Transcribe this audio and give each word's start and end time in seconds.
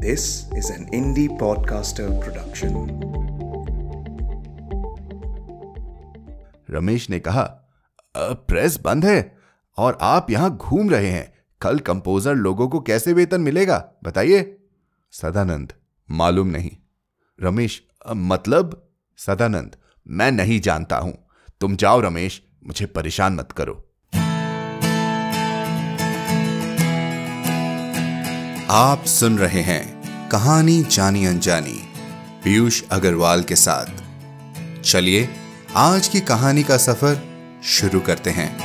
This 0.00 0.24
is 0.54 0.66
an 0.70 0.82
indie 0.92 1.28
podcaster 1.38 2.06
production. 2.22 2.74
Ramesh 6.70 7.08
ने 7.10 7.18
कहा 7.20 7.44
press 8.16 8.78
बंद 8.80 9.04
है 9.04 9.36
और 9.78 9.98
आप 10.00 10.30
यहाँ 10.30 10.50
घूम 10.56 10.90
रहे 10.90 11.10
हैं। 11.10 11.32
कल 11.60 11.78
कंपोजर 11.78 12.34
लोगों 12.34 12.68
को 12.68 12.80
कैसे 12.80 13.12
वेतन 13.12 13.40
मिलेगा, 13.40 13.78
बताइए? 14.04 14.56
सदानंद, 15.12 15.72
मालूम 16.10 16.48
नहीं। 16.48 16.70
रमेश 17.38 17.82
मतलब? 18.06 18.82
सदानंद, 19.18 19.76
मैं 20.06 20.30
नहीं 20.32 20.60
जानता 20.60 20.98
हूँ। 20.98 21.16
तुम 21.60 21.76
जाओ 21.76 22.00
रमेश, 22.00 22.42
मुझे 22.66 22.86
परेशान 22.86 23.34
मत 23.34 23.52
करो। 23.52 23.82
आप 28.70 29.04
सुन 29.04 29.38
रहे 29.38 29.60
हैं 29.60 30.02
कहानी 30.28 30.82
जानी 30.82 31.26
अनजानी, 31.26 31.80
पीयूष 32.44 32.82
अग्रवाल 32.90 33.42
के 33.42 33.56
साथ। 33.56 33.86
चलिए, 34.82 35.28
आज 35.76 36.08
की 36.08 36.20
कहानी 36.20 36.62
का 36.62 36.76
सफ़र 36.76 37.22
शुरू 37.64 38.00
करते 38.00 38.30
हैं। 38.30 38.58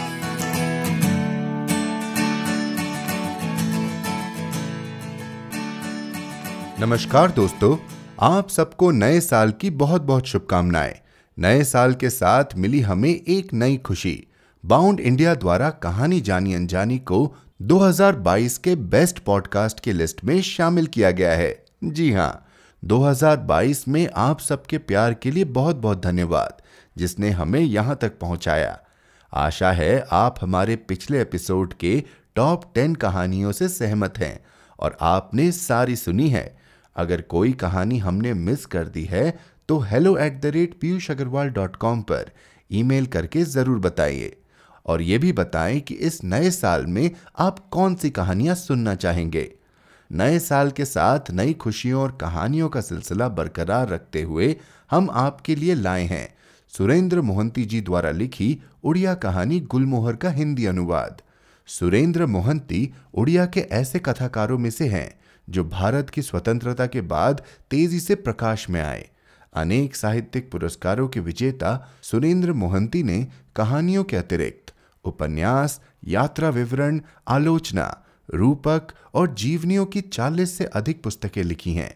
नमस्कार 6.79 7.31
दोस्तों, 7.31 7.77
आप 8.19 8.49
सबको 8.49 8.91
नए 8.91 9.21
साल 9.21 9.51
की 9.51 9.69
बहुत 9.69 10.01
बहुत 10.01 10.27
शुभकामनाएँ। 10.27 10.99
नए 11.39 11.63
साल 11.63 11.93
के 11.93 12.09
साथ 12.09 12.45
मिली 12.57 12.81
हमें 12.81 13.21
एक 13.27 13.53
नई 13.53 13.77
खुशी। 13.77 14.27
बाउंड 14.65 14.99
इंडिया 14.99 15.35
द्वारा 15.35 15.69
कहानी 15.69 16.21
जानी 16.21 16.53
अनजानी 16.53 16.99
को 16.99 17.35
2022 17.61 18.57
के 18.57 18.75
बेस्ट 18.91 19.19
पॉडकास्ट 19.19 19.79
की 19.79 19.91
लिस्ट 19.91 20.23
में 20.25 20.41
शामिल 20.41 20.85
किया 20.85 21.09
गया 21.11 21.33
है। 21.33 21.65
जी 21.83 22.11
हाँ 22.11 22.45
2022 22.83 23.87
में 23.87 24.07
आप 24.15 24.39
सबके 24.39 24.77
प्यार 24.77 25.13
के 25.13 25.31
लिए 25.31 25.43
बहुत 25.43 25.75
बहुत 25.75 26.01
धन्यवाद, 26.03 26.61
जिसने 26.95 27.29
हमें 27.29 27.59
यहाँ 27.59 27.97
तक 28.01 28.17
पहुँचाया। 28.19 28.79
आशा 29.33 29.71
है 29.71 30.05
आप 30.11 30.35
हमारे 30.41 30.75
पिछले 30.75 31.21
एपिसोड 31.21 31.73
के 31.73 32.03
टॉप 32.35 32.63
टेन 32.75 32.95
कहानियों 32.95 33.51
से 33.51 33.69
सहमत 33.69 34.17
हैं 34.17 34.39
और 34.79 34.97
आपने 35.01 35.51
सारी 35.51 35.95
सुनी 35.95 36.29
है। 36.29 36.45
अगर 36.95 37.21
कोई 37.21 37.51
कहानी 37.53 37.97
हमने 37.97 38.33
मिस 38.33 38.65
कर 38.65 38.87
दी 38.87 39.03
है 39.05 39.31
तो 39.69 39.79
hello 39.81 40.17
at 40.17 40.41
the 40.41 40.55
rate 40.55 40.79
Piyush 40.81 41.11
Agarwal 41.11 41.49
dot 41.51 41.75
com 41.75 42.01
पर 42.01 42.31
ईमेल 42.71 43.05
करके 43.07 43.43
ज़रूर 43.45 43.79
बताइए। 43.79 44.37
और 44.91 45.01
ये 45.01 45.17
भी 45.17 45.31
बताएँ 45.33 45.79
कि 45.79 45.93
इस 45.93 46.23
नए 46.23 46.51
साल 46.51 46.85
में 46.85 47.09
आप 47.39 47.59
कौन 47.71 47.95
सी 47.95 48.09
कहानियाँ 48.09 48.55
सुनना 48.55 48.95
चाहेंगे। 48.95 49.51
नए 50.11 50.39
साल 50.39 50.71
के 50.71 50.85
साथ 50.85 51.31
नई 51.31 51.53
खुशियों 51.53 52.01
और 52.01 52.17
कहानियों 52.21 52.69
का 52.69 52.81
सिलसिला 52.81 53.29
बरकरार 53.29 53.89
रखते 53.89 54.21
हुए 54.21 54.55
हम 54.91 55.09
आपके 55.11 55.55
लिए 55.55 55.75
लाए 55.75 56.03
हैं। 56.03 56.27
सुरेंद्र 56.73 57.21
मोहंती 57.21 57.65
जी 57.65 57.81
द्वारा 57.81 58.11
लिखी 58.11 58.57
उड़िया 58.83 59.13
कहानी 59.13 59.59
गुलमोहर 59.59 60.15
का 60.15 60.29
हिंदी 60.29 60.65
अनुवाद। 60.65 61.21
सुरेंद्र 61.67 62.25
मोहंती 62.25 62.93
उड़िया 63.13 63.45
के 63.45 63.59
ऐसे 63.59 63.99
कथाकारों 63.99 64.57
में 64.57 64.69
से 64.69 64.87
हैं, 64.87 65.09
जो 65.49 65.63
भारत 65.63 66.09
की 66.09 66.21
स्वतंत्रता 66.21 66.85
के 66.85 67.01
बाद 67.01 67.41
तेज़ी 67.71 67.99
से 67.99 68.15
प्रकाश 68.15 68.69
में 68.69 68.81
आए। 68.81 69.07
अनेक 69.53 69.95
साहित्यिक 69.95 70.51
पुरस्कारों 70.51 71.07
के 71.07 71.19
विजेता 71.19 71.71
सुरेंद्र 72.01 72.53
मोहंती 72.53 73.03
ने 73.03 73.27
कहानियों 73.55 74.03
के 74.03 74.17
अतिरिक्त 74.17 74.60
उपन्यास, 75.05 75.81
यात्रा 76.07 76.49
विवरण, 76.49 77.01
आलोचना, 77.27 78.05
रूपक 78.33 78.87
और 79.13 79.33
जीवनियों 79.33 79.85
की 79.85 80.01
40 80.01 80.57
से 80.57 80.65
अधिक 80.65 81.03
पुस्तकें 81.03 81.43
लिखी 81.43 81.73
हैं। 81.73 81.95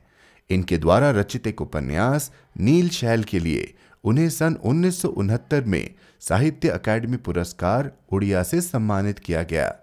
इनके 0.49 0.77
द्वारा 0.77 1.11
रचित 1.11 1.47
एक 1.47 1.61
उपन्यास, 1.61 2.31
नील 2.59 2.89
शैल 2.89 3.23
के 3.23 3.39
लिए, 3.39 3.73
उन्हें 4.03 4.29
सन 4.29 4.53
उन्नीस 4.53 5.01
सौ 5.01 5.07
उनहत्तर 5.07 5.63
में 5.63 5.93
साहित्य 6.19 6.69
अकादमी 6.69 7.17
पुरस्कार 7.17 7.91
उड़िया 8.11 8.43
से 8.43 8.61
सम्मानित 8.61 9.19
किया 9.19 9.43
गया। 9.43 9.75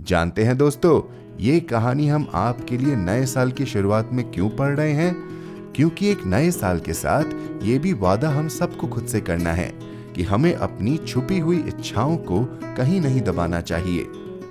जानते 0.00 0.44
हैं 0.44 0.56
दोस्तों, 0.56 1.26
ये 1.40 1.60
कहानी 1.60 2.08
हम 2.08 2.30
आपके 2.34 2.78
लिए 2.78 2.96
नए 2.96 3.26
साल 3.26 3.52
की 3.52 3.66
शुरुआत 3.66 4.10
में 4.12 4.30
क्यों 4.30 4.50
पढ़ 4.50 4.76
रहे 4.76 4.92
हैं? 4.92 5.36
क्योंकि 5.72 6.08
एक 6.08 6.24
नए 6.24 6.50
साल 6.50 6.80
के 6.80 6.92
साथ 6.92 7.24
ये 7.62 7.78
भी 7.78 7.92
वादा 7.92 8.30
हम 8.30 8.48
सबको 8.48 8.86
खुद 8.86 9.06
से 9.06 9.20
करना 9.20 9.52
है। 9.52 9.85
कि 10.16 10.22
हमें 10.22 10.54
अपनी 10.54 10.96
छुपी 10.96 11.38
हुई 11.38 11.58
इच्छाओं 11.58 12.16
को 12.16 12.44
कहीं 12.76 13.00
नहीं 13.00 13.20
दबाना 13.20 13.60
चाहिए। 13.60 14.06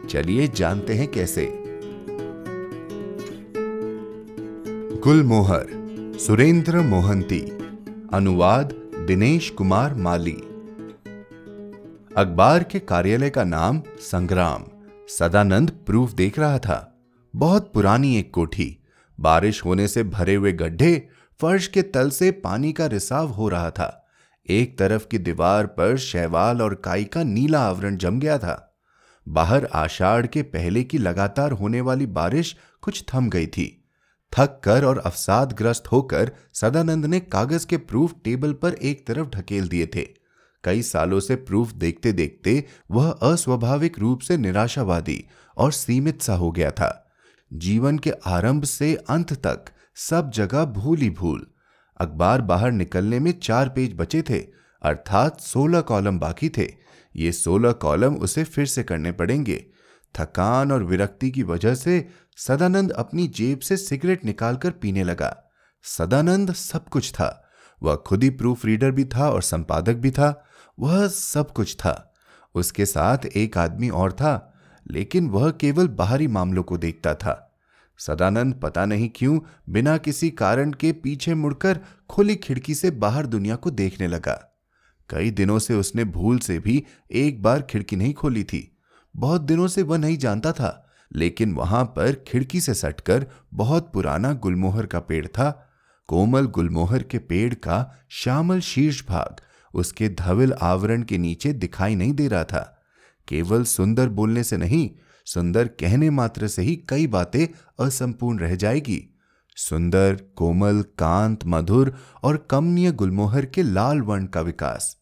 चलिए 0.10 0.48
जानते 0.48 0.94
हैं 0.94 1.08
कैसे। 1.08 1.64
गुलमोहर, 5.04 5.68
सुरेंद्र 6.20 6.82
मोहंती, 6.82 7.42
अनुवाद 8.14 8.74
दिनेश 9.08 9.50
कुमार 9.50 9.96
माली। 9.96 10.38
अखबार 12.18 12.64
के 12.64 12.80
कार्यालय 12.80 13.30
का 13.30 13.44
नाम 13.44 13.82
संग्राम। 14.00 14.64
सदानंद 15.08 15.72
प्रूफ 15.86 16.14
देख 16.14 16.40
रहा 16.40 16.60
था। 16.60 16.98
बहुत 17.36 17.72
पुरानी 17.74 18.18
एक 18.18 18.34
कोठी। 18.34 18.78
बारिश 19.20 19.66
होने 19.66 19.88
से 19.88 20.04
भरे 20.04 20.36
हुए 20.36 20.52
गड्ढे, 20.52 21.08
फर्श 21.42 21.68
के 21.68 21.82
तल 21.82 22.10
से 22.10 22.32
पानी 22.32 22.74
का 22.74 22.86
रिसाव 22.86 23.28
हो 23.28 23.50
रहा 23.50 23.72
था। 23.72 24.02
एक 24.50 24.80
तरफ़ 24.80 25.08
की 25.08 25.18
दीवार 25.18 25.66
पर 25.66 25.98
शैवाल 25.98 26.62
और 26.62 26.76
काई 26.76 27.04
का 27.04 27.24
नीला 27.24 27.60
आवरण 27.60 27.98
जम 27.98 28.20
गया 28.20 28.38
था। 28.38 28.78
बाहर 29.28 29.66
आषाढ़ 29.66 30.28
के 30.28 30.42
पहले 30.42 30.84
की 30.84 30.98
लगातार 30.98 31.52
होने 31.52 31.82
वाली 31.82 32.06
बारिश 32.06 32.56
कुछ 32.82 33.06
थम 33.14 33.30
गई 33.30 33.48
थी। 33.48 33.90
थक 34.38 34.62
कर 34.64 34.86
और 34.86 34.98
अवसाद 34.98 35.54
ग्रस्त 35.54 35.84
होकर 35.88 36.32
सदानंद 36.54 37.06
ने 37.06 37.20
कागज़ 37.20 37.68
के 37.68 37.78
प्रूफ 37.78 38.14
टेबल 38.24 38.54
पर 38.54 38.74
एक 38.74 39.08
तरफ़ 39.08 39.28
ढकेल 39.28 39.68
दिए 39.68 39.86
थे। 39.86 40.08
कई 40.64 40.82
सालों 40.82 41.20
से 41.20 41.36
प्रूफ 41.36 41.72
देखते 41.72 42.12
देखते 42.12 42.66
वह 42.92 43.12
अस्वाभाविक 43.12 44.00
रूप 44.00 44.20
से 44.20 44.38
निराशावादी 44.38 45.28
और 45.58 45.72
सीमित 45.72 46.22
सा 46.22 46.36
हो 46.36 46.52
गया 46.52 46.72
था। 46.72 47.12
जीवन 47.54 47.98
के 47.98 48.12
आरंभ 48.26 48.64
से 48.64 48.96
अंत 48.96 49.34
तक 49.34 49.66
सब 49.96 50.32
जगह 50.32 50.66
भूल 50.66 51.10
भूल 51.10 51.48
अखबार 51.98 52.42
बाहर 52.42 52.72
निकलने 52.72 53.20
में 53.20 53.40
चार 53.40 53.70
पेज 53.70 53.94
बचे 53.96 54.22
थे, 54.22 54.40
अर्थात 54.82 55.42
सोलह 55.42 55.82
कॉलम 55.82 56.20
बाकी 56.20 56.50
थे। 56.50 56.68
ये 57.16 57.32
सोलह 57.32 57.72
कॉलम 57.72 58.16
उसे 58.16 58.44
फिर 58.44 58.66
से 58.66 58.84
करने 58.84 59.12
पड़ेंगे। 59.12 59.66
थकान 60.20 60.72
और 60.72 60.84
विरक्ति 60.84 61.32
की 61.32 61.44
वजह 61.44 61.76
से 61.76 62.08
सदानंद 62.38 62.92
अपनी 62.92 63.28
जेब 63.28 63.60
से 63.60 63.78
सिगरेट 63.78 64.26
निकालकर 64.26 64.72
पीने 64.72 65.04
लगा। 65.04 65.44
सदानंद 65.84 66.54
सब 66.54 66.90
कुछ 66.90 67.12
था। 67.12 67.50
वह 67.84 67.96
खुद 67.96 68.24
ही 68.24 68.30
प्रूफ 68.30 68.66
रीडर 68.66 68.92
भी 68.92 69.06
था 69.06 69.30
और 69.30 69.42
संपादक 69.42 69.94
भी 69.94 70.12
था। 70.12 70.46
वह 70.80 71.08
सब 71.08 71.52
कुछ 71.52 71.76
था। 71.76 72.14
उसके 72.56 72.86
साथ 72.86 73.18
एक 73.26 73.58
आदमी 73.58 73.90
और 73.90 74.12
था, 74.12 74.54
लेकिन 74.92 75.30
वह 75.30 75.52
केवल 75.52 75.88
बाहरी 75.88 76.28
मामलों 76.28 76.64
को 76.64 76.78
देखता 76.78 77.14
था। 77.14 77.45
सदानंद 78.00 78.54
पता 78.54 78.86
नहीं 78.86 79.10
क्यों 79.16 79.40
बिना 79.70 79.98
किसी 79.98 80.30
कारण 80.30 80.72
के 80.72 80.92
पीछे 80.92 81.34
मुड़कर 81.34 81.80
खुली 82.10 82.36
खिड़की 82.36 82.76
से 82.76 82.92
बाहर 82.92 83.26
दुनिया 83.26 83.56
को 83.56 83.72
देखने 83.72 84.08
लगा। 84.08 84.34
कई 85.10 85.32
दिनों 85.32 85.60
से 85.60 85.74
उसने 85.74 86.04
भूल 86.04 86.40
से 86.40 86.60
भी 86.60 86.84
एक 87.12 87.42
बार 87.44 87.62
खिड़की 87.62 87.96
नहीं 87.96 88.14
खोली 88.14 88.44
थी। 88.44 88.78
बहुत 89.16 89.42
दिनों 89.42 89.68
से 89.68 89.82
वह 89.82 89.98
नहीं 89.98 90.18
जानता 90.18 90.52
था, 90.52 90.92
लेकिन 91.16 91.54
वहाँ 91.54 91.84
पर 91.86 92.24
खिड़की 92.28 92.62
से 92.62 92.74
सटकर 92.74 93.26
बहुत 93.54 93.92
पुराना 93.94 94.34
गुलमोहर 94.34 94.86
का 94.86 95.00
पेड़ 95.00 95.28
था। 95.28 95.72
कोमल 96.08 96.46
गुलमोहर 96.46 97.04
के 97.04 97.18
पेड़ 97.18 97.54
का 97.54 97.96
श्यामल 98.10 98.60
शीर्ष 98.60 99.04
भाग 99.08 99.42
उसके 99.74 100.10
धविल 100.10 100.54
आवरण 100.54 101.04
के 101.04 101.18
नीचे 101.18 101.54
दिखाई 101.54 101.96
नहीं 101.96 102.14
दे 102.14 102.28
रहा 102.28 102.44
था। 102.44 102.84
केवल 103.28 103.64
सुंदर 103.64 104.10
बोलने 104.10 104.44
से 104.44 104.58
नहीं 104.58 104.90
सुंदर 105.26 105.68
कहने 105.68 106.10
मात्र 106.10 106.48
से 106.48 106.62
ही 106.62 106.76
कई 106.90 107.08
बातें 107.08 107.48
असंपूर्ण 107.86 108.40
रह 108.40 108.56
जाएगी। 108.56 109.16
सुंदर, 109.56 110.20
कोमल, 110.36 110.82
कांत, 110.82 111.40
मधुर 111.46 111.96
और 112.24 112.48
कमनीय 112.50 112.92
गुलमोहर 112.92 113.46
के 113.46 113.64
लाल 113.64 114.02
वर्ण 114.02 114.26
का 114.26 114.42
विकास। 114.42 114.98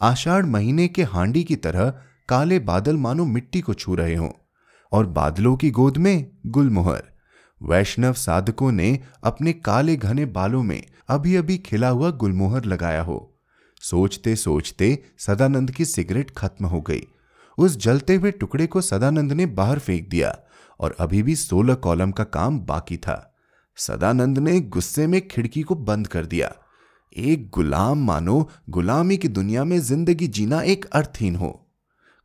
आषाढ़ 0.00 0.46
महीने 0.46 0.88
के 0.88 1.02
हांडी 1.02 1.44
की 1.44 1.56
तरह 1.56 1.94
काले 2.28 2.58
बादल 2.58 2.96
मानो 2.96 3.24
मिट्टी 3.24 3.60
को 3.60 3.74
छू 3.74 3.94
रहे 3.94 4.14
हों 4.14 4.30
और 4.92 5.06
बादलों 5.06 5.56
की 5.56 5.70
गोद 5.70 5.96
में 5.96 6.30
गुलमोहर। 6.46 7.02
वैष्णव 7.62 8.12
साधकों 8.12 8.72
ने 8.72 9.00
अपने 9.24 9.52
काले 9.52 9.96
घने 9.96 10.24
बालों 10.24 10.62
में 10.62 10.82
अभी 11.08 11.36
अभी 11.36 11.58
खिला 11.58 11.88
हुआ 11.88 12.10
गुलमोहर 12.10 12.64
लगाया 12.64 13.02
हो। 13.02 13.38
सोचते 13.80 14.36
सोचते 14.36 15.04
सदानंद 15.18 15.70
की 15.70 15.84
सिगरेट 15.84 16.30
खत्म 16.30 16.66
हो 16.66 16.80
गई। 16.80 17.02
उस 17.58 17.76
जलते 17.76 18.14
हुए 18.14 18.30
टुकड़े 18.30 18.66
को 18.66 18.80
सदानंद 18.80 19.32
ने 19.32 19.46
बाहर 19.46 19.78
फेंक 19.78 20.08
दिया 20.08 20.38
और 20.80 20.96
अभी 21.00 21.22
भी 21.22 21.36
सोलह 21.36 21.74
कॉलम 21.74 22.10
का 22.10 22.24
काम 22.24 22.60
बाकी 22.60 22.96
था। 22.96 23.34
सदानंद 23.76 24.38
ने 24.38 24.60
गुस्से 24.60 25.06
में 25.06 25.28
खिड़की 25.28 25.62
को 25.62 25.74
बंद 25.74 26.06
कर 26.06 26.26
दिया। 26.26 26.54
एक 27.16 27.50
गुलाम 27.50 28.04
मानो, 28.06 28.50
गुलामी 28.70 29.16
की 29.16 29.28
दुनिया 29.28 29.64
में 29.64 29.78
ज़िंदगी 29.80 30.26
जीना 30.26 30.62
एक 30.62 30.84
अर्थहीन 30.84 31.36
हो। 31.36 31.68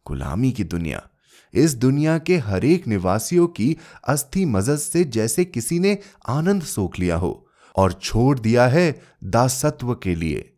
गुलामी 0.07 0.51
की 0.51 0.63
दुनिया। 0.63 1.09
इस 1.53 1.75
दुनिया 1.75 2.17
के 2.17 2.37
हरेक 2.37 2.87
निवासियों 2.87 3.47
की 3.47 3.77
अस्थि 4.07 4.45
मजद 4.45 4.75
से 4.75 5.03
जैसे 5.03 5.45
किसी 5.45 5.79
ने 5.79 5.97
आनंद 6.27 6.63
सोख 6.63 6.99
लिया 6.99 7.15
हो 7.15 7.47
और 7.75 7.93
छोड़ 7.93 8.39
दिया 8.39 8.67
है 8.67 9.01
दासत्व 9.23 9.93
के 9.95 10.15
लिए। 10.15 10.53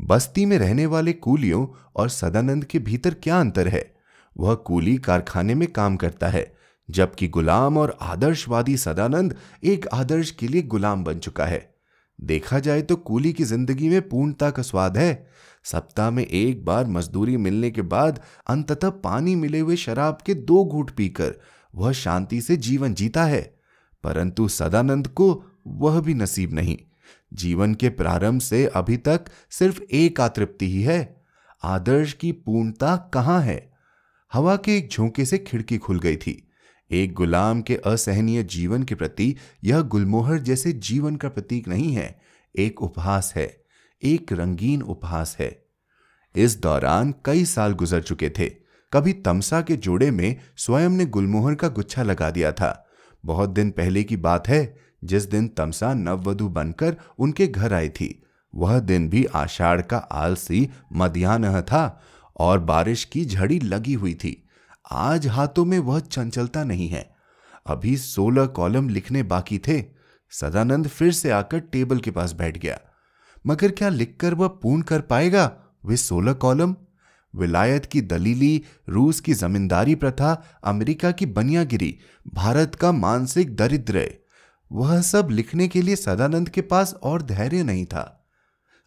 बस्ती 0.00 0.46
में 0.46 0.58
रहने 0.58 0.86
वाले 0.86 1.12
कूलियों 1.12 1.66
और 1.96 2.08
सदानंद 2.08 2.64
के 2.64 2.78
भीतर 2.78 3.14
क्या 3.14 3.40
अंतर 3.40 3.68
है? 3.68 3.99
वह 4.40 4.54
कूली 4.54 4.96
कारखाने 4.96 5.54
में 5.54 5.72
काम 5.72 5.96
करता 5.96 6.28
है, 6.28 6.54
जबकि 6.90 7.28
गुलाम 7.28 7.78
और 7.78 7.98
आदर्शवादी 8.00 8.76
सदानंद 8.76 9.36
एक 9.64 9.86
आदर्श 9.86 10.30
के 10.30 10.48
लिए 10.48 10.62
गुलाम 10.62 11.04
बन 11.04 11.18
चुका 11.18 11.46
है। 11.46 11.74
देखा 12.20 12.58
जाए 12.58 12.82
तो 12.82 12.96
कूली 12.96 13.32
की 13.32 13.44
ज़िंदगी 13.44 13.88
में 13.88 14.08
पूर्णता 14.08 14.50
का 14.50 14.62
स्वाद 14.62 14.96
है। 14.96 15.30
सप्ताह 15.64 16.10
में 16.10 16.26
एक 16.26 16.64
बार 16.64 16.86
मजदूरी 16.86 17.36
मिलने 17.36 17.70
के 17.70 17.82
बाद 17.82 18.20
अंततः 18.48 18.90
पानी 18.90 19.34
मिले 19.34 19.58
हुए 19.58 19.76
शराब 19.76 20.18
के 20.26 20.34
दो 20.34 20.64
घूट 20.64 20.90
पीकर 20.90 21.34
वह 21.74 21.92
शांति 21.92 22.40
से 22.40 22.56
जीवन 22.56 22.94
जीता 22.94 23.24
है। 23.24 23.60
परंतु 24.04 24.48
सदानंद 24.48 25.08
को 25.08 25.44
वह 25.66 26.00
भी 26.00 26.14
नसीब 26.14 26.52
नहीं। 26.52 26.76
जीवन 27.34 27.74
के 27.74 27.88
प्रारंभ 27.88 28.40
से 28.40 28.66
अभी 28.66 28.96
तक 28.96 29.24
सिर्फ़ 29.50 29.82
एक 29.82 30.20
आतृप्ति 30.20 30.70
ही 30.70 30.82
है। 30.82 31.24
आदर्श 31.62 32.12
की 32.12 32.32
पूर्णता 32.32 32.96
कहाँ 32.96 33.42
है? 33.42 33.69
हवा 34.32 34.56
के 34.56 34.78
एक 34.78 34.90
झोंके 34.90 35.24
से 35.24 35.38
खिड़की 35.38 35.78
खुल 35.78 35.98
गई 35.98 36.16
थी। 36.16 36.50
एक 36.90 37.12
गुलाम 37.12 37.62
के 37.62 37.76
असहनीय 37.76 38.42
जीवन 38.42 38.82
के 38.82 38.94
प्रति 38.94 39.36
यह 39.64 39.80
गुलमोहर 39.80 40.38
जैसे 40.38 40.72
जीवन 40.72 41.16
का 41.16 41.28
प्रतीक 41.28 41.68
नहीं 41.68 41.92
है, 41.92 42.20
एक 42.58 42.82
उपहास 42.82 43.32
है, 43.36 43.64
एक 44.02 44.32
रंगीन 44.32 44.82
उपहास 44.82 45.36
है। 45.40 45.64
इस 46.36 46.60
दौरान 46.60 47.14
कई 47.24 47.44
साल 47.44 47.72
गुजर 47.72 48.02
चुके 48.02 48.30
थे। 48.30 48.52
कभी 48.92 49.12
तमसा 49.12 49.62
के 49.62 49.76
जोड़े 49.76 50.10
में 50.10 50.36
स्वयं 50.56 50.88
ने 50.88 51.06
गुलमोहर 51.06 51.54
का 51.54 51.68
गुच्छा 51.68 52.02
लगा 52.02 52.30
दिया 52.30 52.52
था। 52.52 52.88
बहुत 53.26 53.50
दिन 53.50 53.70
पहले 53.70 54.04
की 54.04 54.16
बात 54.16 54.48
है, 54.48 54.76
जिस 55.04 55.24
दिन 55.24 55.48
तमसा 55.48 55.94
नववधु 55.94 56.48
बनकर 56.48 56.96
उनके 57.18 57.46
घर 57.46 57.72
आई 57.72 57.88
थी, 57.88 58.22
वह 58.54 58.78
दिन 58.78 59.08
भी 59.08 59.24
आषाढ़ 59.24 59.80
का 59.80 59.96
आलसी 59.96 60.70
मध्यान्ह 60.92 61.60
था 61.60 62.02
और 62.36 62.60
बारिश 62.60 63.04
की 63.04 63.24
झड़ी 63.24 63.60
लगी 63.60 63.94
हुई 63.94 64.14
थी। 64.14 64.48
आज 64.90 65.26
हाथों 65.26 65.64
में 65.64 65.78
वह 65.78 66.00
चंचलता 66.00 66.64
नहीं 66.64 66.88
है। 66.88 67.14
अभी 67.66 67.96
सोलह 67.96 68.46
कॉलम 68.46 68.88
लिखने 68.88 69.22
बाकी 69.22 69.58
थे। 69.58 69.84
सदानंद 70.30 70.88
फिर 70.88 71.12
से 71.12 71.30
आकर 71.30 71.58
टेबल 71.58 71.98
के 71.98 72.10
पास 72.10 72.32
बैठ 72.32 72.58
गया। 72.58 72.80
मगर 73.46 73.70
क्या 73.70 73.88
लिखकर 73.88 74.34
वह 74.34 74.48
पूर्ण 74.48 74.82
कर 74.82 75.00
पाएगा 75.00 75.56
वे 75.84 75.96
सोलह 75.96 76.32
कॉलम? 76.32 76.76
विलायत 77.36 77.86
की 77.86 78.00
दलीली, 78.00 78.64
रूस 78.88 79.20
की 79.20 79.34
जमींदारी 79.34 79.94
प्रथा, 79.94 80.44
अमेरिका 80.64 81.10
की 81.10 81.26
बनियागिरी, 81.26 81.98
भारत 82.34 82.74
का 82.74 82.92
मानसिक 82.92 83.56
दरिद्र 83.56 84.10
वह 84.72 85.00
सब 85.00 85.28
लिखने 85.30 85.68
के 85.68 85.82
लिए 85.82 85.96
सदानंद 85.96 86.48
के 86.48 86.60
पास 86.60 86.94
और 86.94 87.22
धैर्य 87.22 87.62
नहीं 87.62 87.86
था। 87.86 88.28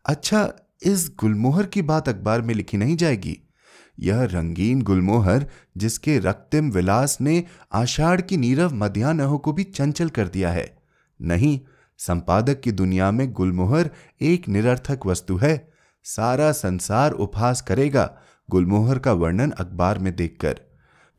अच्छा 0.05 0.53
इस 0.83 1.11
गुलमोहर 1.19 1.65
की 1.65 1.81
बात 1.81 2.09
अखबार 2.09 2.41
में 2.41 2.53
लिखी 2.53 2.77
नहीं 2.77 2.97
जाएगी। 2.97 3.37
यह 3.99 4.23
रंगीन 4.23 4.81
गुलमोहर, 4.81 5.45
जिसके 5.77 6.19
रक्तिम 6.19 6.71
विलास 6.71 7.17
ने 7.21 7.43
आषाढ़ 7.73 8.21
की 8.21 8.37
नीरव 8.37 8.73
मध्यान्ह 8.73 9.37
को 9.37 9.53
भी 9.53 9.63
चंचल 9.63 10.09
कर 10.09 10.27
दिया 10.27 10.51
है। 10.51 10.77
नहीं, 11.21 11.59
संपादक 11.97 12.61
की 12.61 12.71
दुनिया 12.71 13.11
में 13.11 13.33
गुलमोहर 13.33 13.89
एक 14.21 14.49
निरर्थक 14.49 14.99
वस्तु 15.05 15.37
है। 15.37 15.71
सारा 16.03 16.51
संसार 16.51 17.11
उपहास 17.11 17.61
करेगा, 17.61 18.17
गुलमोहर 18.49 18.99
का 18.99 19.13
वर्णन 19.13 19.51
अखबार 19.51 19.99
में 19.99 20.15
देखकर। 20.15 20.59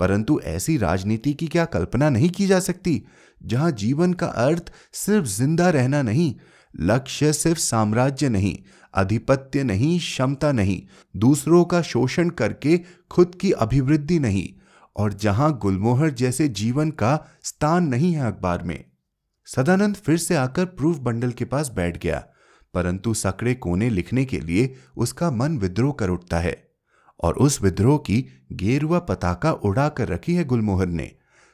परंतु 0.01 0.41
ऐसी 0.45 0.77
राजनीति 0.77 1.33
की 1.33 1.47
क्या 1.47 1.65
कल्पना 1.65 2.09
नहीं 2.09 2.31
की 2.31 2.47
जा 2.47 2.61
सकती, 2.61 3.03
जहाँ 3.45 3.71
जीवन 3.71 4.13
का 4.13 4.27
अर्थ 4.27 4.73
सिर्फ़ 4.93 5.27
ज़िंदा 5.27 5.71
रहना 5.71 6.03
नहीं 6.03 6.35
लक्ष्य 6.81 7.33
सिर्फ़ 7.33 7.59
साम्राज्य 7.59 8.29
नहीं 8.29 8.57
अधिपत्य 8.95 9.65
नहीं, 9.65 9.99
क्षमता 9.99 10.53
नहीं, 10.53 10.83
दूसरों 11.17 11.65
का 11.65 11.83
शोषण 11.83 12.29
करके 12.29 12.81
खुद 13.11 13.35
की 13.35 13.51
अभिवृद्धि 13.51 14.19
नहीं, 14.19 14.49
और 14.97 15.13
जहाँ 15.13 15.59
गुलमोहर 15.59 16.11
जैसे 16.11 16.49
जीवन 16.49 16.91
का 16.91 17.27
स्थान 17.43 17.85
नहीं 17.85 18.13
है 18.13 18.27
अखबार 18.27 18.63
में। 18.63 18.85
सदानंद 19.47 19.97
फिर 19.97 20.17
से 20.17 20.35
आकर 20.35 20.65
प्रूफ 20.65 20.99
बंडल 20.99 21.31
के 21.31 21.45
पास 21.45 21.69
बैठ 21.69 22.03
गया, 22.03 22.25
परंतु 22.75 23.15
सकड़े 23.15 23.55
कोने 23.55 23.91
लिखने 23.91 24.25
के 24.25 24.41
लिए 24.41 24.75
उसका 24.97 25.31
मन 25.31 25.59
विद्रोह 25.59 25.93
कर 25.93 26.09
उठता 26.09 26.39
है, 26.39 26.69
और 27.21 27.35
उस 27.35 27.63
विद्रोह 27.63 27.99
की 27.99 28.27
गेरुआ 28.53 28.99
पताका 28.99 29.53
उड़ा 29.53 29.89
कर 29.89 30.09
रखी 30.09 30.35
है 30.35 30.45
गुलमोहर 30.45 30.87
ने। 30.87 31.13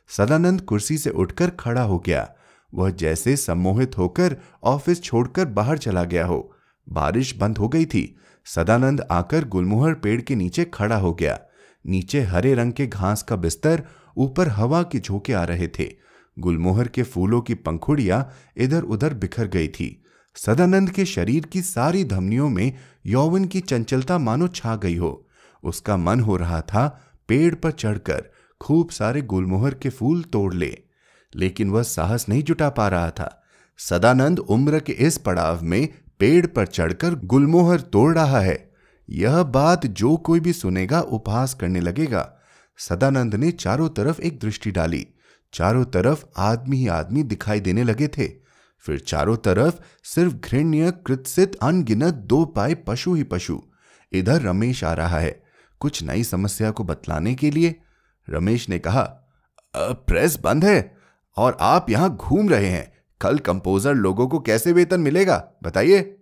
सदानंद 0.08 0.60
कुर्सी 0.60 0.98
से 0.98 1.10
उठकर 1.10 1.50
खड़ा 1.50 1.82
हो 1.82 1.98
गया 1.98 2.34
वह 2.74 2.90
जैसे 2.90 3.36
सम्मोहित 3.36 3.98
होकर 3.98 4.36
ऑफ़िस 4.64 5.02
छोड़कर 5.02 5.44
बाहर 5.44 5.78
चला 5.78 6.04
गया 6.04 6.26
हो। 6.26 6.56
बारिश 6.88 7.36
बंद 7.36 7.58
हो 7.58 7.68
गई 7.68 7.84
थी। 7.84 8.16
सदानंद 8.46 9.06
आकर 9.10 9.44
गुलमोहर 9.44 9.94
पेड़ 9.94 10.20
के 10.20 10.34
नीचे 10.34 10.64
खड़ा 10.64 10.96
हो 10.96 11.14
गया। 11.14 11.40
नीचे 11.86 12.20
हरे 12.20 12.54
रंग 12.54 12.72
के 12.72 12.86
घास 12.86 13.22
का 13.22 13.36
बिस्तर, 13.36 13.82
ऊपर 14.16 14.48
हवा 14.48 14.82
के 14.82 14.98
झोंके 14.98 15.32
आ 15.32 15.44
रहे 15.44 15.68
थे। 15.68 15.92
गुलमोहर 16.38 16.88
के 16.88 17.02
फूलों 17.02 17.40
की 17.40 17.54
पंखुड़ियाँ 17.54 18.32
इधर 18.56 18.82
उधर 18.82 19.14
बिखर 19.14 19.46
गई 19.46 19.68
थी। 19.68 20.04
सदानंद 20.36 20.90
के 20.90 21.04
शरीर 21.04 21.46
की 21.46 21.62
सारी 21.62 22.04
धमनियों 22.04 22.48
में 22.48 22.72
यौवन 23.06 23.44
की 23.44 23.60
चंचलता 23.60 24.18
मानो 24.18 24.48
छा 24.48 24.76
गई 24.76 24.96
हो। 24.96 25.28
उसका 25.64 25.96
मन 25.96 26.20
हो 26.20 26.36
रहा 26.36 26.60
था 26.60 27.00
पेड़ 27.28 27.54
पर 27.54 27.70
चढ़कर 27.70 28.32
खूब 28.60 28.90
सारे 28.90 29.22
गुलमोहर 29.22 29.74
के 29.74 29.88
फूल 29.88 30.22
तोड़ 30.22 30.54
ले। 30.54 30.89
लेकिन 31.36 31.70
वह 31.70 31.82
साहस 31.82 32.28
नहीं 32.28 32.42
जुटा 32.42 32.68
पा 32.70 32.88
रहा 32.88 33.10
था। 33.10 33.42
सदानंद 33.78 34.38
उम्र 34.38 34.80
के 34.80 34.92
इस 34.92 35.18
पड़ाव 35.18 35.62
में 35.62 35.88
पेड़ 36.18 36.46
पर 36.46 36.66
चढ़कर 36.66 37.14
गुलमोहर 37.14 37.80
तोड़ 37.80 38.14
रहा 38.14 38.40
है। 38.40 38.70
यह 39.10 39.42
बात 39.42 39.86
जो 39.86 40.16
कोई 40.16 40.40
भी 40.40 40.52
सुनेगा, 40.52 41.00
उपहास 41.00 41.54
करने 41.54 41.80
लगेगा। 41.80 42.36
सदानंद 42.78 43.34
ने 43.34 43.50
चारों 43.50 43.88
तरफ़ 43.88 44.20
एक 44.20 44.38
दृष्टि 44.40 44.70
डाली। 44.70 45.06
चारों 45.54 45.84
तरफ़ 45.84 46.24
आदमी 46.38 46.76
ही 46.76 46.88
आदमी 46.88 47.22
दिखाई 47.22 47.60
देने 47.60 47.82
लगे 47.82 48.08
थे। 48.08 48.28
फिर 48.78 48.98
चारों 48.98 49.36
तरफ़ 49.36 49.74
सिर्फ़ 50.04 50.34
घृण्य, 50.34 50.90
कृत्सित, 51.06 51.54
अनगिनत 51.54 52.14
दो 52.14 52.44
पाए 52.44 52.74
पशु 52.74 53.14
ही 53.14 53.22
पशु। 53.22 53.62
इधर 54.12 54.42
रमेश 54.42 54.84
आ 54.84 54.92
रहा 54.92 55.18
है। 55.18 55.42
कुछ 55.80 56.02
नई 56.02 56.24
समस्या 56.24 56.70
को 56.70 56.84
बतलाने 56.84 57.34
के 57.34 57.50
लिए 57.50 57.80
रमेश 58.30 58.68
ने 58.68 58.78
कहा 58.78 59.02
प्रेस 59.76 60.38
बंद 60.40 60.64
है। 60.64 60.99
और 61.36 61.58
आप 61.60 61.90
यहाँ 61.90 62.16
घूम 62.16 62.48
रहे 62.48 62.68
हैं। 62.68 62.92
कल 63.20 63.38
कंपोजर 63.38 63.94
लोगों 63.94 64.28
को 64.28 64.40
कैसे 64.40 64.72
वेतन 64.72 65.00
मिलेगा? 65.00 65.52
बताइए। 65.62 66.16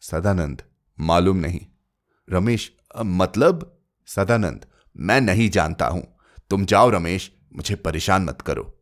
सदानंद, 0.00 0.62
मालूम 1.00 1.36
नहीं। 1.36 1.60
रमेश 2.30 2.72
मतलब? 2.98 3.78
सदानंद, 4.06 4.66
मैं 4.96 5.20
नहीं 5.20 5.50
जानता 5.50 5.86
हूँ। 5.86 6.16
तुम 6.50 6.64
जाओ 6.64 6.90
रमेश, 6.90 7.32
मुझे 7.56 7.74
परेशान 7.74 8.22
मत 8.22 8.40
करो। 8.40 8.78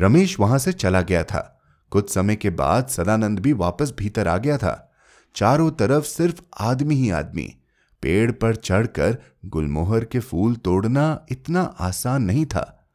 रमेश 0.00 0.40
वहाँ 0.40 0.58
से 0.58 0.72
चला 0.72 1.00
गया 1.00 1.24
था। 1.24 1.60
कुछ 1.90 2.14
समय 2.14 2.36
के 2.36 2.50
बाद 2.50 2.88
सदानंद 2.88 3.38
भी 3.38 3.52
वापस 3.52 3.92
भीतर 3.98 4.28
आ 4.28 4.38
गया 4.38 4.58
था। 4.58 4.92
चारों 5.34 5.70
तरफ़ 5.70 6.04
सिर्फ़ 6.04 6.42
आदमी 6.60 6.94
ही 6.94 7.10
आदमी। 7.10 7.54
पेड़ 8.02 8.32
पर 8.32 8.56
चढ़कर 8.56 9.18
गुलमोहर 9.46 10.04
के 10.04 10.18
फूल 10.18 10.54
तोड़ना 10.54 11.26
इतना 11.30 11.62
आसान 11.62 12.22
नहीं 12.22 12.46
था। 12.46 12.88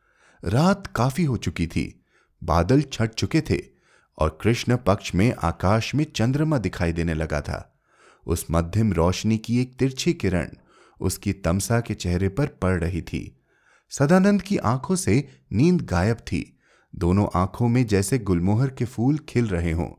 रात 0.45 0.87
काफ़ी 0.87 1.23
हो 1.23 1.37
चुकी 1.37 1.67
थी। 1.67 2.02
बादल 2.45 2.81
छट 2.81 3.13
चुके 3.13 3.41
थे 3.41 3.59
और 4.17 4.39
कृष्ण 4.41 4.77
पक्ष 4.77 5.15
में 5.15 5.33
आकाश 5.43 5.95
में 5.95 6.05
चंद्रमा 6.15 6.57
दिखाई 6.57 6.93
देने 6.93 7.13
लगा 7.13 7.41
था। 7.41 7.75
उस 8.27 8.45
मध्यम 8.51 8.93
रोशनी 8.93 9.37
की 9.37 9.61
एक 9.61 9.75
तिरछी 9.79 10.13
किरण 10.13 10.49
उसकी 11.01 11.33
तमसा 11.33 11.79
के 11.79 11.93
चेहरे 11.93 12.29
पर 12.29 12.47
पड़ 12.47 12.79
रही 12.79 13.01
थी। 13.01 13.37
सदानंद 13.89 14.41
की 14.41 14.57
आँखों 14.57 14.95
से 14.95 15.27
नींद 15.51 15.81
गायब 15.81 16.17
थी। 16.17 16.57
दोनों 16.95 17.27
आँखों 17.35 17.67
में 17.67 17.87
जैसे 17.87 18.19
गुलमोहर 18.19 18.69
के 18.69 18.85
फूल 18.85 19.17
खिल 19.17 19.47
रहे 19.47 19.71
हों। 19.71 19.89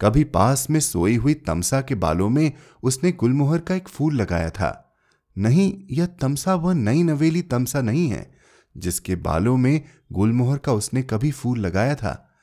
कभी 0.00 0.24
पास 0.24 0.70
में 0.70 0.80
सोई 0.80 1.16
हुई 1.16 1.34
तमसा 1.34 1.80
के 1.80 1.94
बालों 1.94 2.28
में 2.28 2.52
उसने 2.82 3.12
गुलमोहर 3.12 3.58
का 3.58 3.74
एक 3.74 3.88
फूल 3.88 4.14
लगाया 4.14 4.50
था। 4.50 4.96
नहीं, 5.38 5.82
यह 5.90 6.06
तमसा 6.06 6.54
वह 6.54 6.74
नई 6.74 7.02
नवेली 7.02 7.42
तमसा 7.42 7.80
नहीं 7.80 8.08
है। 8.08 8.35
जिसके 8.76 9.16
बालों 9.16 9.56
में 9.56 9.82
गुलमोहर 10.12 10.58
का 10.58 10.72
उसने 10.72 11.02
कभी 11.02 11.30
फूल 11.30 11.58
लगाया 11.58 11.94
था। 11.94 12.34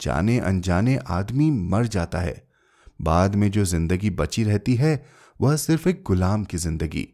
जाने 0.00 0.38
अनजाने 0.38 0.96
आदमी 0.96 1.50
मर 1.50 1.86
जाता 1.86 2.18
है। 2.18 2.48
बाद 3.02 3.34
में 3.34 3.50
जो 3.50 3.64
ज़िंदगी 3.64 4.10
बची 4.10 4.44
रहती 4.44 4.74
है, 4.74 5.06
वह 5.40 5.56
सिर्फ़ 5.56 5.88
एक 5.88 6.04
गुलाम 6.06 6.44
की 6.44 6.56
ज़िंदगी। 6.56 7.08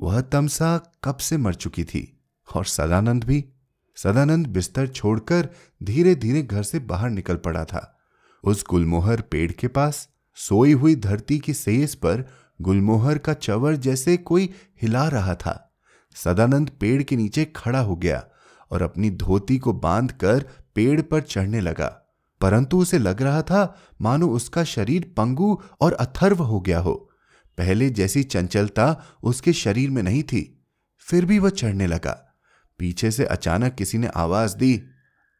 वह 0.00 0.20
तमसा 0.20 0.92
कब 1.04 1.16
से 1.16 1.36
मर 1.36 1.54
चुकी 1.54 1.84
थी? 1.84 2.20
और 2.56 2.64
सदानंद 2.64 3.24
भी? 3.24 3.44
सदानंद 3.96 4.46
बिस्तर 4.46 4.86
छोड़कर 4.86 5.48
धीरे 5.82 6.14
धीरे 6.14 6.42
घर 6.42 6.62
से 6.62 6.78
बाहर 6.78 7.10
निकल 7.10 7.36
पड़ा 7.36 7.64
था। 7.64 7.98
उस 8.44 8.64
गुलमोहर 8.70 9.20
पेड़ 9.20 9.52
के 9.52 9.68
पास, 9.68 10.08
सोई 10.34 10.72
हुई 10.72 10.94
धरती 10.94 11.38
की 11.38 11.54
सेज 11.54 11.94
पर 11.94 12.28
गुलमोहर 12.62 13.18
का 13.18 13.34
चवर 13.34 13.76
जैसे 13.76 14.16
कोई 14.16 14.50
हिला 14.82 15.08
रहा 15.08 15.34
था। 15.34 15.69
सदानंद 16.24 16.70
पेड़ 16.80 17.02
के 17.02 17.16
नीचे 17.16 17.44
खड़ा 17.44 17.80
हो 17.80 17.96
गया 17.96 18.24
और 18.70 18.82
अपनी 18.82 19.10
धोती 19.10 19.58
को 19.58 19.72
बांधकर 19.72 20.46
पेड़ 20.74 21.02
पर 21.02 21.20
चढ़ने 21.20 21.60
लगा। 21.60 21.96
परंतु 22.40 22.78
उसे 22.78 22.98
लग 22.98 23.22
रहा 23.22 23.42
था, 23.42 23.76
मानो 24.00 24.28
उसका 24.28 24.64
शरीर 24.64 25.14
पंगु 25.16 25.62
और 25.80 25.92
अथर्व 25.92 26.42
हो 26.42 26.60
गया 26.60 26.80
हो। 26.80 27.10
पहले 27.58 27.90
जैसी 27.90 28.22
चंचलता 28.22 29.02
उसके 29.22 29.52
शरीर 29.52 29.90
में 29.90 30.02
नहीं 30.02 30.22
थी, 30.22 30.64
फिर 30.98 31.24
भी 31.24 31.38
वह 31.38 31.50
चढ़ने 31.50 31.86
लगा। 31.86 32.34
पीछे 32.78 33.10
से 33.10 33.24
अचानक 33.24 33.74
किसी 33.74 33.98
ने 33.98 34.06
आवाज़ 34.06 34.56
दी, 34.56 34.82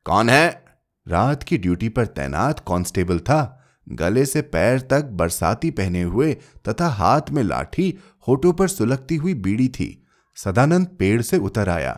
कौन 0.05 0.29
है? 0.29 0.65
रात 1.09 1.43
की 1.43 1.59
ड्यूटी 1.59 1.89
पर 1.89 2.07
तैनात 2.07 2.59
कांस्टेबल 2.59 3.19
था। 3.19 3.57
गले 3.89 4.27
से 4.27 4.43
पैर 4.43 4.81
तक 4.81 5.05
बरसाती 5.05 5.71
पहने 5.71 6.03
हुए 6.03 6.37
तथा 6.69 6.89
हाथ 6.89 7.21
में 7.31 7.43
लाठी 7.43 7.99
होठों 8.29 8.53
पर 8.53 8.69
सुलगती 8.69 9.17
हुई 9.17 9.35
बीड़ी 9.35 9.69
थी। 9.69 10.07
सदानंद 10.45 10.87
पेड़ 10.99 11.23
से 11.23 11.39
उतर 11.39 11.69
आया। 11.69 11.93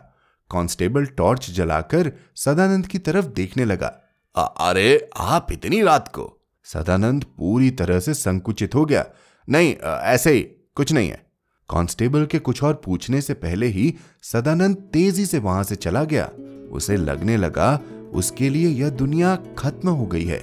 कांस्टेबल 0.50 1.06
टॉर्च 1.06 1.50
जलाकर 1.50 2.12
सदानंद 2.36 2.86
की 2.86 2.98
तरफ़ 2.98 3.26
देखने 3.26 3.64
लगा। 3.64 4.00
अरे, 4.36 5.10
आप 5.18 5.52
इतनी 5.52 5.82
रात 5.82 6.08
को? 6.08 6.38
सदानंद 6.64 7.24
पूरी 7.24 7.70
तरह 7.70 8.00
से 8.00 8.14
संकुचित 8.14 8.74
हो 8.74 8.84
गया। 8.84 9.06
नहीं 9.48 9.74
ऐसे 9.88 10.32
ही, 10.32 10.40
कुछ 10.74 10.92
नहीं 10.92 11.08
है। 11.08 11.26
कांस्टेबल 11.70 12.26
के 12.26 12.38
कुछ 12.38 12.62
और 12.62 12.82
पूछने 12.84 13.20
से 13.20 13.34
पहले 13.34 13.66
ही 13.66 13.94
सदानंद 14.22 14.76
तेज़ी 14.76 15.26
से 15.26 15.38
वहाँ 15.38 15.62
से 15.62 15.76
चला 15.76 16.04
गया। 16.04 16.30
उसे 16.70 16.96
लगने 16.96 17.36
लगा, 17.36 17.80
उसके 18.12 18.50
लिए 18.50 18.68
यह 18.68 18.88
दुनिया 18.88 19.38
खत्म 19.58 19.88
हो 19.88 20.06
गई 20.06 20.24
है। 20.24 20.40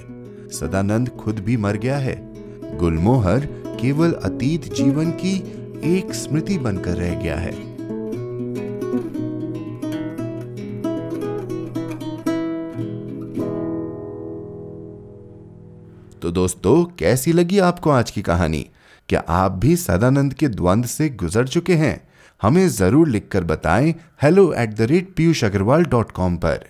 सदानंद 0.48 1.08
खुद 1.08 1.38
भी 1.38 1.56
मर 1.56 1.76
गया 1.76 1.98
है। 1.98 2.16
गुलमोहर 2.76 3.46
केवल 3.80 4.12
अतीत 4.12 4.74
जीवन 4.74 5.10
की 5.10 5.36
एक 5.98 6.14
स्मृति 6.14 6.58
बनकर 6.58 6.90
रह 6.90 7.14
गया 7.14 7.36
है। 7.36 7.69
तो 16.30 16.34
दोस्तों, 16.34 16.84
कैसी 16.98 17.32
लगी 17.32 17.58
आपको 17.58 17.90
आज 17.90 18.10
की 18.10 18.22
कहानी? 18.22 18.58
क्या 19.08 19.20
आप 19.28 19.52
भी 19.52 19.74
सदानंद 19.76 20.34
के 20.34 20.48
द्वंद 20.48 20.86
से 20.86 21.08
गुजर 21.10 21.48
चुके 21.48 21.74
हैं? 21.74 22.08
हमें 22.42 22.68
ज़रूर 22.68 23.08
लिखकर 23.08 23.44
बताएँ 23.44 23.94
hello 24.22 24.52
at 24.52 24.74
the 24.74 24.82
rate 24.82 25.12
Piyush 25.16 25.42
Agarwal 25.44 25.84
dot 25.84 26.12
com 26.12 26.36
पर। 26.36 26.64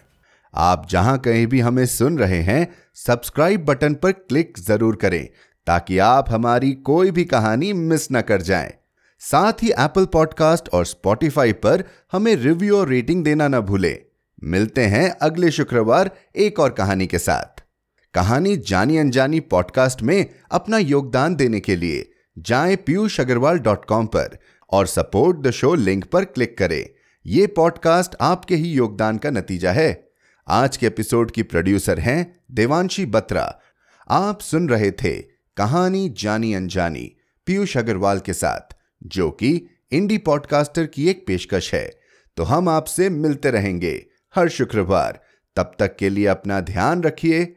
आप 0.54 0.86
जहाँ 0.90 1.18
कहीं 1.18 1.46
भी 1.46 1.60
हमें 1.60 1.84
सुन 1.86 2.18
रहे 2.18 2.40
हैं 2.42 2.66
सब्सक्राइब 2.96 3.64
बटन 3.64 3.94
पर 3.94 4.12
क्लिक 4.12 4.58
ज़रूर 4.58 4.96
करें, 4.96 5.28
ताकि 5.66 5.98
आप 5.98 6.30
हमारी 6.30 6.72
कोई 6.72 7.10
भी 7.10 7.24
कहानी 7.26 7.72
मिस 7.72 8.08
न 8.12 8.20
कर 8.22 8.42
जाएँ। 8.42 8.72
साथ 9.22 9.62
ही 9.62 9.70
एप्पल 9.70 10.06
पॉडकास्ट 10.06 10.68
और 10.68 10.86
स्पॉटिफाई 10.86 11.52
पर 11.52 11.84
हमें 12.12 12.34
रिव्यू 12.36 12.78
और 12.78 12.88
रेटिंग 12.88 13.24
देना 13.24 13.48
ना 13.48 13.60
भूलें। 13.62 13.96
मिलते 14.42 14.86
हैं 14.86 15.08
अगले 15.22 15.50
शुक्रवार 15.50 16.10
एक 16.38 16.60
और 16.60 16.70
कहानी 16.72 17.06
के 17.06 17.18
साथ। 17.18 17.64
कहानी 18.14 18.56
जानी 18.56 18.96
अनजानी 18.96 19.40
पॉडकास्ट 19.40 20.02
में 20.02 20.26
अपना 20.50 20.78
योगदान 20.78 21.34
देने 21.34 21.60
के 21.60 21.76
लिए 21.76 22.12
जाएँ 22.38 22.76
पीयूष 22.76 23.20
अग्रवाल 23.20 23.58
डॉट 23.58 23.84
कॉम 23.84 24.06
पर 24.06 24.38
और 24.70 24.86
सपोर्ट 24.86 25.38
द 25.38 25.50
शो 25.50 25.74
लिंक 25.74 26.04
पर 26.04 26.24
क्लिक 26.24 26.58
करें। 26.58 26.86
यह 27.26 27.48
पॉडकास्ट 27.56 28.16
आपके 28.20 28.56
ही 28.56 28.68
योगदान 28.68 29.18
का 29.18 29.30
नतीजा 29.30 29.72
है। 29.72 30.10
आज 30.48 30.76
के 30.76 30.86
एपिसोड 30.86 31.30
की 31.30 31.42
प्रोड्यूसर 31.42 32.00
हैं 32.00 32.40
देवांशी 32.50 33.06
बत्रा। 33.06 33.60
आप 34.10 34.40
सुन 34.40 34.68
रहे 34.68 34.90
थे 34.90 35.22
कहानी 35.56 36.14
जानी 36.18 36.54
अनजानी 36.54 37.16
पीयूष 37.46 37.76
अग्रवाल 37.76 38.18
के 38.18 38.32
साथ, 38.32 38.76
जो 39.04 39.30
कि 39.30 39.66
इंडी 39.92 40.18
पॉडकास्टर 40.18 40.86
की 40.86 41.08
एक 41.08 41.24
पेशकश 41.26 41.74
है। 41.74 42.00
तो 42.36 42.42
हम 42.42 42.68
आपसे 42.68 43.10
मिलते 43.10 43.50
रहेंगे। 43.50 44.06
हर 44.34 44.48
शुक्रवार। 44.48 45.20
तब 45.56 45.72
तक 45.78 45.96
के 45.96 46.08
लिए 46.08 46.26
अपना 46.26 46.60
ध्यान 46.60 47.02
रखिए 47.02 47.56